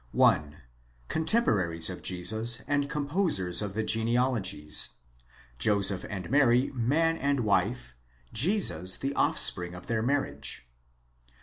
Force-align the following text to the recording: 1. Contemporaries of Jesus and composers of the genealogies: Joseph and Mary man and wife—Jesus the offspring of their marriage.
1. 0.13 0.57
Contemporaries 1.09 1.87
of 1.87 2.01
Jesus 2.01 2.63
and 2.67 2.89
composers 2.89 3.61
of 3.61 3.75
the 3.75 3.83
genealogies: 3.83 4.95
Joseph 5.59 6.07
and 6.09 6.27
Mary 6.31 6.71
man 6.73 7.17
and 7.17 7.41
wife—Jesus 7.41 8.97
the 8.97 9.13
offspring 9.13 9.75
of 9.75 9.85
their 9.85 10.01
marriage. 10.01 10.67